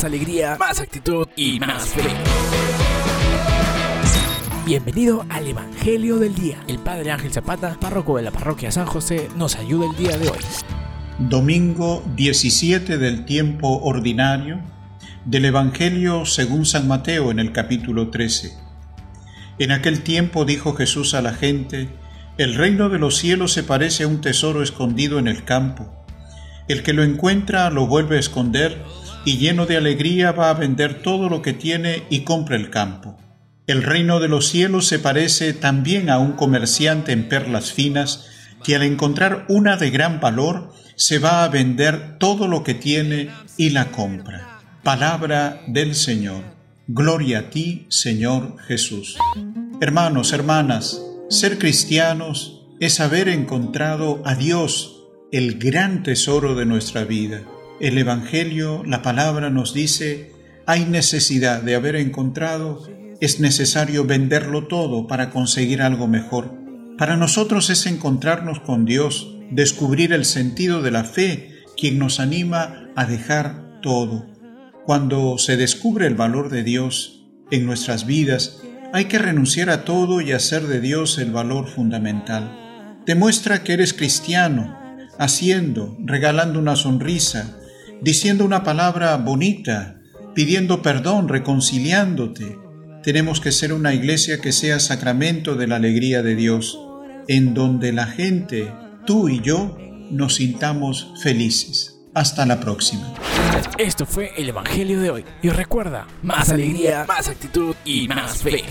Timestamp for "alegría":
0.06-0.56, 29.76-30.32, 95.76-96.22, 106.50-107.04